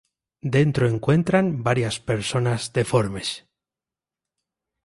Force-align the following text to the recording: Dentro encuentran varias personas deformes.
Dentro 0.55 0.83
encuentran 0.87 1.45
varias 1.61 1.99
personas 1.99 2.73
deformes. 2.73 3.29